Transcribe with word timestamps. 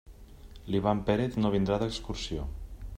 L'Ivan 0.75 1.03
Pérez 1.11 1.39
no 1.43 1.53
vindrà 1.57 1.81
d'excursió. 1.85 2.49